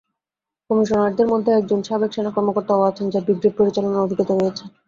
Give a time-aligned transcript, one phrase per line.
[0.69, 4.63] কমিশনারদের মধ্যে একজন সাবেক সেনা কর্মকর্তাও আছেন, যাঁর ব্রিগেড পরিচালনার অভিজ্ঞতা রয়েছে।